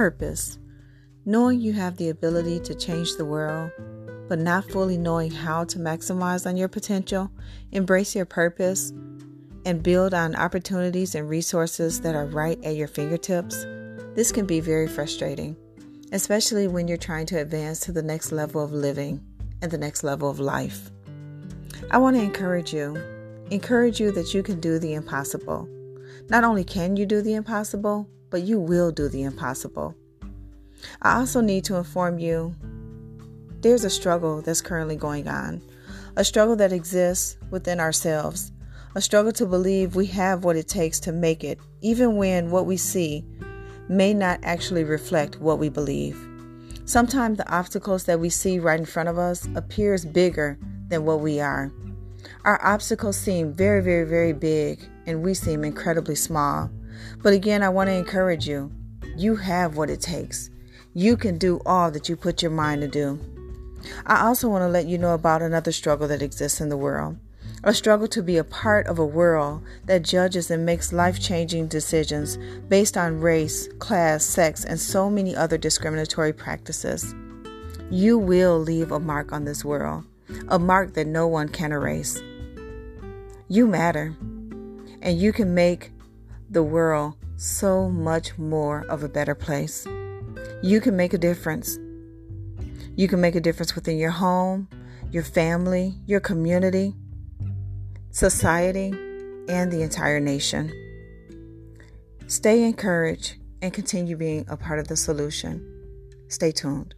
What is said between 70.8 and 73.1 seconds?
life changing decisions based